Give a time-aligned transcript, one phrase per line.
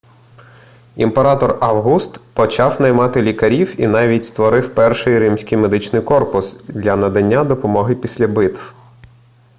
[0.95, 7.95] імператор август почав наймати лікарів і навіть створив перший римський медичний корпус для надання допомоги
[7.95, 8.73] після битв